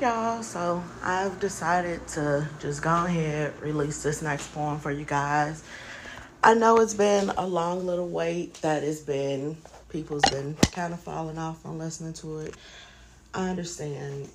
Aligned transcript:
y'all. 0.00 0.42
So 0.42 0.82
I've 1.02 1.38
decided 1.40 2.06
to 2.08 2.48
just 2.58 2.82
go 2.82 3.04
ahead 3.04 3.52
release 3.60 4.02
this 4.02 4.22
next 4.22 4.52
poem 4.54 4.78
for 4.78 4.90
you 4.90 5.04
guys. 5.04 5.62
I 6.42 6.54
know 6.54 6.78
it's 6.78 6.94
been 6.94 7.28
a 7.36 7.46
long 7.46 7.84
little 7.84 8.08
wait 8.08 8.54
that 8.62 8.82
it's 8.82 9.00
been 9.00 9.58
people's 9.90 10.22
been 10.30 10.56
kind 10.72 10.94
of 10.94 11.00
falling 11.00 11.36
off 11.36 11.66
on 11.66 11.78
listening 11.78 12.14
to 12.14 12.38
it. 12.38 12.54
I 13.34 13.50
understand 13.50 14.30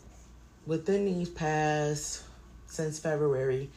within 0.68 1.06
these 1.06 1.30
past 1.30 2.24
since 2.68 3.00
February, 3.00 3.70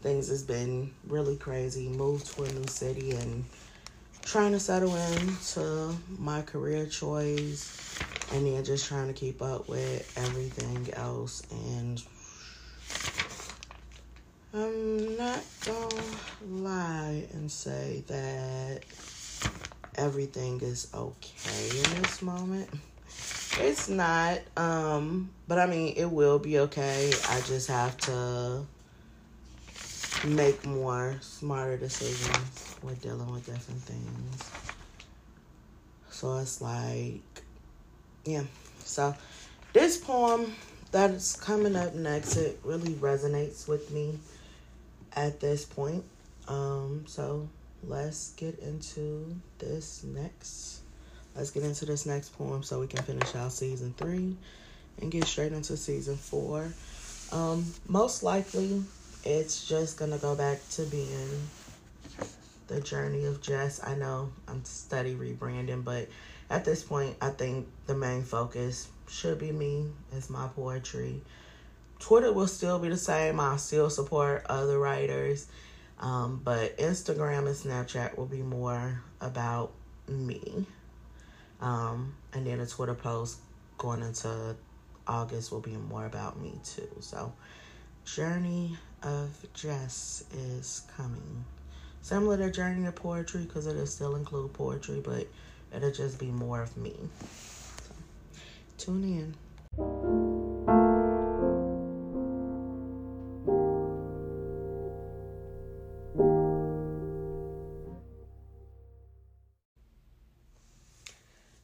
things 0.00 0.28
has 0.28 0.44
been 0.44 0.92
really 1.08 1.36
crazy. 1.36 1.88
Moved 1.88 2.26
to 2.36 2.44
a 2.44 2.52
new 2.52 2.68
city 2.68 3.12
and 3.12 3.44
trying 4.22 4.52
to 4.52 4.60
settle 4.60 4.94
into 4.94 5.96
my 6.18 6.42
career 6.42 6.86
choice 6.86 7.98
and 8.32 8.46
then 8.46 8.64
just 8.64 8.86
trying 8.86 9.08
to 9.08 9.12
keep 9.12 9.42
up 9.42 9.68
with 9.68 10.12
everything 10.16 10.88
else 10.94 11.42
and 11.50 12.02
I'm 14.54 15.16
not 15.16 15.42
gonna 15.64 16.02
lie 16.46 17.24
and 17.32 17.50
say 17.50 18.04
that 18.06 18.80
everything 19.94 20.60
is 20.60 20.88
okay 20.94 21.68
in 21.68 22.02
this 22.02 22.20
moment. 22.20 22.68
It's 23.58 23.88
not, 23.88 24.40
um, 24.56 25.30
but 25.48 25.58
I 25.58 25.66
mean, 25.66 25.94
it 25.96 26.10
will 26.10 26.38
be 26.38 26.58
okay. 26.60 27.12
I 27.30 27.40
just 27.42 27.68
have 27.68 27.96
to 27.98 28.66
make 30.26 30.64
more 30.66 31.16
smarter 31.20 31.76
decisions 31.76 32.76
with 32.82 33.00
dealing 33.02 33.30
with 33.32 33.46
different 33.46 33.80
things. 33.82 34.50
So 36.10 36.38
it's 36.38 36.60
like, 36.60 37.22
yeah. 38.24 38.44
So 38.84 39.14
this 39.72 39.96
poem 39.96 40.54
that 40.92 41.10
is 41.10 41.36
coming 41.40 41.76
up 41.76 41.94
next, 41.94 42.36
it 42.36 42.60
really 42.64 42.92
resonates 42.94 43.66
with 43.66 43.90
me 43.90 44.18
at 45.14 45.40
this 45.40 45.64
point. 45.64 46.04
Um, 46.48 47.04
so 47.06 47.48
let's 47.84 48.32
get 48.32 48.58
into 48.58 49.34
this 49.58 50.04
next. 50.04 50.80
Let's 51.34 51.50
get 51.50 51.62
into 51.62 51.86
this 51.86 52.04
next 52.04 52.36
poem 52.36 52.62
so 52.62 52.80
we 52.80 52.86
can 52.86 53.02
finish 53.02 53.34
out 53.34 53.52
season 53.52 53.94
three 53.96 54.36
and 55.00 55.10
get 55.10 55.24
straight 55.24 55.52
into 55.52 55.76
season 55.76 56.16
four. 56.16 56.72
Um, 57.32 57.64
most 57.88 58.22
likely, 58.22 58.82
it's 59.24 59.66
just 59.66 59.98
gonna 59.98 60.18
go 60.18 60.34
back 60.34 60.60
to 60.72 60.82
being 60.84 61.48
the 62.66 62.80
journey 62.80 63.24
of 63.24 63.40
Jess. 63.40 63.82
I 63.82 63.94
know 63.94 64.32
I'm 64.48 64.64
study 64.64 65.14
rebranding, 65.14 65.84
but 65.84 66.08
at 66.50 66.64
this 66.64 66.82
point, 66.82 67.16
I 67.20 67.30
think 67.30 67.66
the 67.86 67.94
main 67.94 68.22
focus 68.22 68.88
should 69.08 69.38
be 69.38 69.52
me 69.52 69.88
as 70.16 70.30
my 70.30 70.48
poetry. 70.48 71.22
Twitter 71.98 72.32
will 72.32 72.48
still 72.48 72.78
be 72.78 72.88
the 72.88 72.96
same. 72.96 73.38
I'll 73.38 73.58
still 73.58 73.88
support 73.88 74.44
other 74.48 74.78
writers. 74.78 75.46
Um, 76.00 76.40
but 76.42 76.76
Instagram 76.78 77.46
and 77.46 77.56
Snapchat 77.56 78.16
will 78.16 78.26
be 78.26 78.42
more 78.42 79.00
about 79.20 79.72
me. 80.08 80.66
Um, 81.60 82.14
and 82.32 82.46
then 82.46 82.58
a 82.58 82.66
Twitter 82.66 82.94
post 82.94 83.38
going 83.78 84.02
into 84.02 84.56
August 85.06 85.52
will 85.52 85.60
be 85.60 85.76
more 85.76 86.06
about 86.06 86.40
me 86.40 86.58
too. 86.64 86.88
So, 87.00 87.32
Journey 88.04 88.76
of 89.02 89.30
Jess 89.54 90.24
is 90.32 90.82
coming. 90.96 91.44
Similar 92.02 92.36
to 92.38 92.50
Journey 92.50 92.86
of 92.86 92.96
Poetry 92.96 93.42
because 93.44 93.66
it'll 93.68 93.86
still 93.86 94.16
include 94.16 94.52
poetry, 94.52 95.00
but 95.02 95.28
it'll 95.74 95.92
just 95.92 96.18
be 96.18 96.26
more 96.26 96.60
of 96.60 96.76
me. 96.76 96.94
So, 97.80 97.94
tune 98.76 99.04
in. 99.04 99.34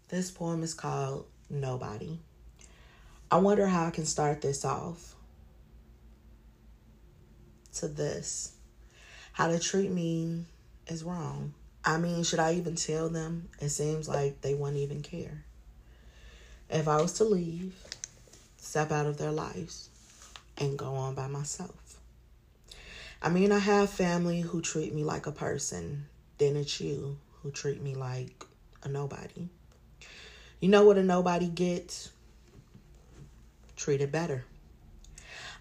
This 0.09 0.31
poem 0.31 0.63
is 0.63 0.73
called 0.73 1.27
Nobody. 1.51 2.21
I 3.31 3.37
wonder 3.37 3.67
how 3.67 3.87
I 3.87 3.91
can 3.91 4.07
start 4.07 4.41
this 4.41 4.65
off. 4.65 5.15
To 7.75 7.89
this. 7.89 8.53
How 9.39 9.47
to 9.47 9.61
treat 9.61 9.93
me 9.93 10.47
is 10.89 11.05
wrong. 11.05 11.55
I 11.85 11.97
mean, 11.97 12.25
should 12.25 12.41
I 12.41 12.55
even 12.55 12.75
tell 12.75 13.09
them? 13.09 13.49
It 13.61 13.69
seems 13.69 14.09
like 14.09 14.41
they 14.41 14.53
won't 14.53 14.75
even 14.75 15.01
care. 15.01 15.45
If 16.69 16.89
I 16.89 17.01
was 17.01 17.13
to 17.19 17.25
leave, 17.25 17.73
step 18.57 18.91
out 18.91 19.07
of 19.07 19.17
their 19.17 19.31
lives, 19.31 19.91
and 20.57 20.77
go 20.77 20.93
on 20.93 21.15
by 21.15 21.29
myself. 21.29 22.01
I 23.23 23.29
mean, 23.29 23.53
I 23.53 23.61
have 23.61 23.91
family 23.91 24.41
who 24.41 24.61
treat 24.61 24.93
me 24.93 25.05
like 25.05 25.29
a 25.29 25.33
person, 25.33 26.07
then 26.39 26.57
it's 26.57 26.81
you 26.81 27.19
who 27.45 27.53
treat 27.53 27.81
me 27.81 27.95
like 27.95 28.45
a 28.83 28.89
nobody. 28.89 29.51
You 30.59 30.69
know 30.69 30.85
what 30.85 30.99
a 30.99 31.05
nobody 31.05 31.47
gets? 31.47 32.11
Treated 33.77 34.11
better. 34.11 34.45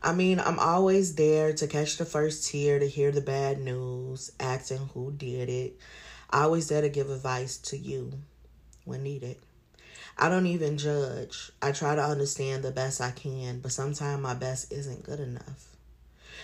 I 0.01 0.13
mean, 0.13 0.39
I'm 0.39 0.59
always 0.59 1.15
there 1.15 1.53
to 1.53 1.67
catch 1.67 1.97
the 1.97 2.05
first 2.05 2.49
tear, 2.51 2.79
to 2.79 2.87
hear 2.87 3.11
the 3.11 3.21
bad 3.21 3.59
news, 3.59 4.31
asking 4.39 4.89
who 4.93 5.11
did 5.11 5.49
it. 5.49 5.79
I 6.29 6.43
Always 6.43 6.67
there 6.69 6.81
to 6.81 6.89
give 6.89 7.09
advice 7.09 7.57
to 7.57 7.77
you 7.77 8.13
when 8.85 9.03
needed. 9.03 9.37
I 10.17 10.29
don't 10.29 10.47
even 10.47 10.77
judge. 10.77 11.51
I 11.61 11.71
try 11.71 11.95
to 11.95 12.03
understand 12.03 12.63
the 12.63 12.71
best 12.71 13.01
I 13.01 13.11
can, 13.11 13.59
but 13.59 13.71
sometimes 13.71 14.21
my 14.21 14.33
best 14.33 14.71
isn't 14.71 15.03
good 15.03 15.19
enough. 15.19 15.75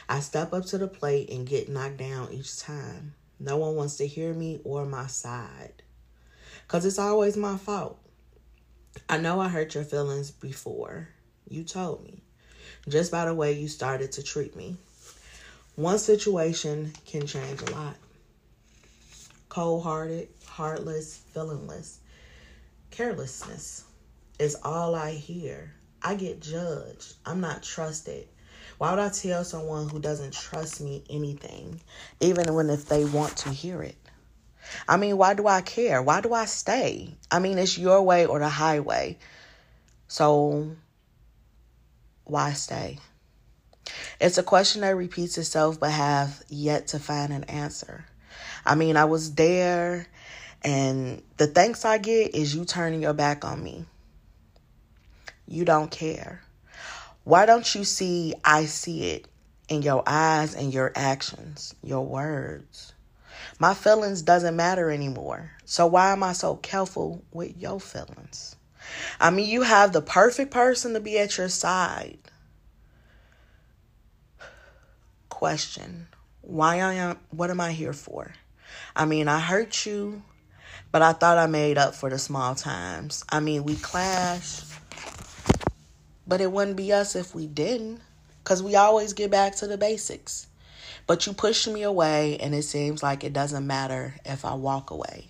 I 0.10 0.20
step 0.20 0.54
up 0.54 0.66
to 0.68 0.78
the 0.78 0.88
plate 0.88 1.30
and 1.30 1.48
get 1.48 1.70
knocked 1.70 1.98
down 1.98 2.32
each 2.32 2.60
time. 2.60 3.14
No 3.40 3.58
one 3.58 3.76
wants 3.76 3.98
to 3.98 4.08
hear 4.08 4.34
me 4.34 4.62
or 4.64 4.86
my 4.86 5.08
side. 5.08 5.84
Because 6.66 6.86
it's 6.86 7.00
always 7.00 7.36
my 7.38 7.58
fault. 7.58 8.00
I 9.10 9.18
know 9.18 9.40
I 9.40 9.50
hurt 9.50 9.76
your 9.76 9.84
feelings 9.84 10.32
before. 10.32 11.10
You 11.48 11.64
told 11.64 12.04
me. 12.04 12.22
Just 12.88 13.12
by 13.12 13.26
the 13.26 13.34
way 13.34 13.54
you 13.54 13.68
started 13.68 14.12
to 14.14 14.24
treat 14.24 14.56
me. 14.56 14.76
One 15.76 15.98
situation 15.98 16.94
can 17.06 17.26
change 17.26 17.62
a 17.62 17.72
lot. 17.72 17.96
Cold 19.50 19.84
hearted, 19.84 20.30
heartless, 20.46 21.22
feelingless. 21.34 21.98
Carelessness 22.92 23.84
is 24.38 24.56
all 24.64 24.96
I 24.96 25.12
hear. 25.12 25.74
I 26.02 26.16
get 26.16 26.42
judged. 26.42 27.14
I'm 27.26 27.40
not 27.40 27.64
trusted. 27.64 28.28
Why 28.78 28.92
would 28.92 29.00
I 29.00 29.10
tell 29.10 29.44
someone 29.44 29.90
who 29.90 30.00
doesn't 30.00 30.34
trust 30.34 30.82
me 30.82 31.04
anything, 31.10 31.80
even 32.20 32.54
when 32.54 32.70
if 32.70 32.88
they 32.88 33.06
want 33.06 33.38
to 33.38 33.50
hear 33.50 33.82
it? 33.82 33.96
I 34.88 34.98
mean, 34.98 35.18
why 35.18 35.34
do 35.34 35.48
I 35.48 35.62
care? 35.62 36.02
Why 36.02 36.22
do 36.22 36.34
I 36.34 36.46
stay? 36.46 37.16
I 37.32 37.40
mean, 37.40 37.58
it's 37.58 37.78
your 37.78 38.02
way 38.02 38.26
or 38.26 38.40
the 38.40 38.50
highway. 38.50 39.18
So, 40.08 40.76
why 42.26 42.54
stay? 42.54 43.00
It's 44.20 44.38
a 44.38 44.44
question 44.44 44.82
that 44.82 44.96
repeats 44.96 45.38
itself 45.38 45.80
but 45.80 45.92
have 45.92 46.44
yet 46.50 46.88
to 46.88 47.00
find 47.00 47.34
an 47.34 47.44
answer. 47.46 48.06
I 48.66 48.76
mean, 48.76 48.96
I 48.96 49.06
was 49.06 49.36
there, 49.36 50.08
and 50.64 51.22
the 51.38 51.48
thanks 51.48 51.84
I 51.84 51.98
get 51.98 52.34
is 52.34 52.56
you 52.56 52.66
turning 52.66 53.02
your 53.02 53.14
back 53.14 53.44
on 53.44 53.62
me. 53.62 53.86
You 55.48 55.66
don't 55.66 55.92
care. 55.92 56.42
Why 57.26 57.46
don't 57.46 57.76
you 57.76 57.84
see 57.84 58.34
I 58.44 58.66
see 58.66 59.12
it 59.12 59.28
in 59.68 59.82
your 59.82 60.04
eyes 60.08 60.56
and 60.56 60.74
your 60.74 60.92
actions, 60.96 61.76
your 61.84 62.06
words? 62.06 62.94
My 63.60 63.74
feelings 63.74 64.22
doesn't 64.22 64.56
matter 64.56 64.90
anymore. 64.90 65.52
So 65.66 65.86
why 65.88 66.12
am 66.12 66.24
I 66.24 66.34
so 66.34 66.56
careful 66.56 67.24
with 67.32 67.58
your 67.58 67.80
feelings? 67.80 68.56
I 69.20 69.30
mean, 69.30 69.50
you 69.50 69.62
have 69.62 69.94
the 69.94 70.02
perfect 70.02 70.52
person 70.52 70.94
to 70.94 71.00
be 71.00 71.18
at 71.20 71.38
your 71.38 71.50
side. 71.50 72.20
Question. 75.30 76.08
Why 76.42 76.80
I 76.80 76.94
am 76.96 77.18
what 77.30 77.50
am 77.50 77.62
I 77.62 77.72
here 77.72 77.94
for? 77.94 78.34
I 78.96 79.06
mean, 79.06 79.28
I 79.28 79.40
hurt 79.40 79.86
you, 79.86 80.24
but 80.92 81.02
I 81.02 81.14
thought 81.14 81.38
I 81.38 81.48
made 81.48 81.78
up 81.78 81.96
for 81.96 82.10
the 82.10 82.20
small 82.20 82.56
times. 82.56 83.24
I 83.30 83.40
mean, 83.40 83.64
we 83.64 83.76
clash, 83.76 84.62
but 86.28 86.42
it 86.42 86.52
wouldn't 86.52 86.78
be 86.78 86.92
us 86.92 87.16
if 87.16 87.34
we 87.34 87.48
didn't, 87.48 88.02
cuz 88.44 88.62
we 88.62 88.76
always 88.76 89.14
get 89.14 89.32
back 89.32 89.56
to 89.58 89.68
the 89.68 89.78
basics. 89.78 90.48
But 91.08 91.26
you 91.26 91.34
pushed 91.34 91.68
me 91.68 91.84
away, 91.84 92.38
and 92.38 92.54
it 92.54 92.64
seems 92.64 93.04
like 93.04 93.24
it 93.24 93.34
doesn't 93.34 93.66
matter 93.66 94.16
if 94.26 94.46
I 94.46 94.54
walk 94.54 94.92
away 94.92 95.30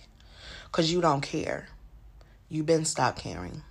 because 0.66 0.92
you 0.92 1.02
don't 1.02 1.22
care. 1.22 1.68
You've 2.54 2.68
been 2.68 2.86
stopped 2.86 3.18
caring. 3.18 3.64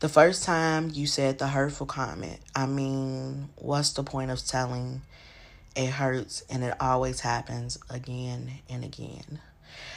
The 0.00 0.08
first 0.10 0.44
time 0.44 0.90
you 0.92 1.06
said 1.06 1.38
the 1.38 1.48
hurtful 1.48 1.86
comment, 1.86 2.40
I 2.54 2.66
mean, 2.66 3.48
what's 3.56 3.94
the 3.94 4.02
point 4.02 4.30
of 4.30 4.44
telling 4.44 5.00
it 5.74 5.88
hurts 5.88 6.44
and 6.50 6.62
it 6.62 6.74
always 6.78 7.20
happens 7.20 7.78
again 7.88 8.50
and 8.68 8.84
again? 8.84 9.40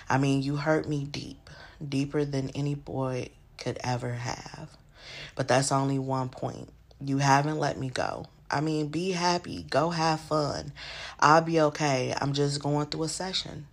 I 0.07 0.17
mean, 0.17 0.41
you 0.41 0.55
hurt 0.55 0.87
me 0.87 1.03
deep, 1.03 1.49
deeper 1.85 2.23
than 2.23 2.51
any 2.51 2.73
boy 2.73 3.31
could 3.57 3.79
ever 3.83 4.13
have. 4.13 4.69
But 5.35 5.49
that's 5.49 5.73
only 5.73 5.99
one 5.99 6.29
point. 6.29 6.69
You 7.01 7.17
haven't 7.17 7.59
let 7.59 7.77
me 7.77 7.89
go. 7.89 8.27
I 8.49 8.61
mean, 8.61 8.87
be 8.87 9.11
happy. 9.11 9.63
Go 9.69 9.89
have 9.89 10.21
fun. 10.21 10.71
I'll 11.19 11.41
be 11.41 11.59
okay. 11.59 12.13
I'm 12.21 12.31
just 12.31 12.63
going 12.63 12.85
through 12.85 13.03
a 13.03 13.09
session. 13.09 13.67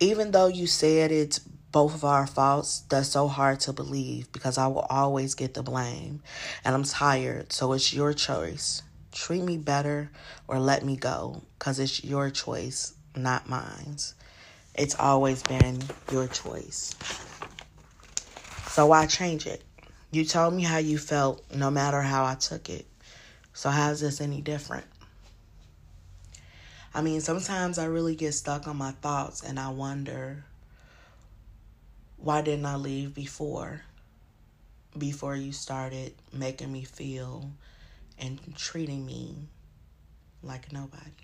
Even 0.00 0.32
though 0.32 0.48
you 0.48 0.66
said 0.66 1.10
it's 1.10 1.40
both 1.74 1.92
of 1.92 2.04
our 2.04 2.24
faults, 2.24 2.84
that's 2.88 3.08
so 3.08 3.26
hard 3.26 3.58
to 3.58 3.72
believe 3.72 4.30
because 4.30 4.58
I 4.58 4.68
will 4.68 4.86
always 4.88 5.34
get 5.34 5.54
the 5.54 5.62
blame. 5.64 6.22
And 6.64 6.72
I'm 6.72 6.84
tired, 6.84 7.52
so 7.52 7.72
it's 7.72 7.92
your 7.92 8.12
choice. 8.12 8.80
Treat 9.10 9.42
me 9.42 9.58
better 9.58 10.08
or 10.46 10.60
let 10.60 10.84
me 10.84 10.94
go 10.96 11.42
because 11.58 11.80
it's 11.80 12.04
your 12.04 12.30
choice, 12.30 12.94
not 13.16 13.48
mine. 13.48 13.96
It's 14.76 14.94
always 15.00 15.42
been 15.42 15.82
your 16.12 16.28
choice. 16.28 16.94
So 18.68 18.86
why 18.86 19.06
change 19.06 19.48
it? 19.48 19.64
You 20.12 20.24
told 20.24 20.54
me 20.54 20.62
how 20.62 20.78
you 20.78 20.96
felt 20.96 21.42
no 21.52 21.72
matter 21.72 22.00
how 22.00 22.24
I 22.24 22.36
took 22.36 22.70
it. 22.70 22.86
So, 23.52 23.70
how's 23.70 24.00
this 24.00 24.20
any 24.20 24.40
different? 24.40 24.86
I 26.94 27.02
mean, 27.02 27.20
sometimes 27.20 27.78
I 27.78 27.86
really 27.86 28.14
get 28.14 28.32
stuck 28.32 28.68
on 28.68 28.76
my 28.76 28.92
thoughts 28.92 29.42
and 29.42 29.58
I 29.58 29.70
wonder 29.70 30.44
why 32.24 32.40
didn't 32.40 32.64
I 32.64 32.76
leave 32.76 33.14
before? 33.14 33.82
Before 34.96 35.36
you 35.36 35.52
started 35.52 36.14
making 36.32 36.72
me 36.72 36.82
feel 36.82 37.50
and 38.18 38.38
treating 38.56 39.04
me 39.04 39.48
like 40.42 40.72
nobody. 40.72 41.23